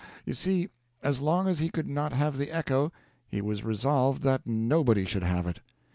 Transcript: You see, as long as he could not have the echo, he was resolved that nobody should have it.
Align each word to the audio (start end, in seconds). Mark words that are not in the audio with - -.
You 0.25 0.33
see, 0.33 0.69
as 1.03 1.21
long 1.21 1.47
as 1.47 1.59
he 1.59 1.69
could 1.69 1.87
not 1.87 2.11
have 2.11 2.35
the 2.35 2.49
echo, 2.49 2.91
he 3.29 3.39
was 3.39 3.63
resolved 3.63 4.23
that 4.23 4.47
nobody 4.47 5.05
should 5.05 5.21
have 5.21 5.45
it. 5.45 5.59